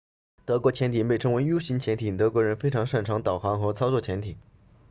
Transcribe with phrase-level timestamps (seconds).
[0.45, 4.35] 德国潜艇被称为 u 型潜艇德国人非常擅长导航和操作潜艇